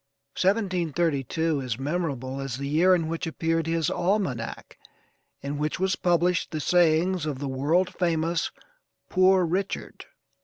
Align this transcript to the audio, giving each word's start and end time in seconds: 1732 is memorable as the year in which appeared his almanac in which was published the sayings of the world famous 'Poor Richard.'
1732 0.35 1.59
is 1.61 1.77
memorable 1.77 2.41
as 2.41 2.57
the 2.57 2.67
year 2.67 2.95
in 2.95 3.07
which 3.07 3.27
appeared 3.27 3.67
his 3.67 3.87
almanac 3.91 4.79
in 5.43 5.59
which 5.59 5.79
was 5.79 5.95
published 5.95 6.49
the 6.49 6.59
sayings 6.59 7.27
of 7.27 7.37
the 7.37 7.47
world 7.47 7.93
famous 7.93 8.49
'Poor 9.11 9.45
Richard.' 9.45 10.05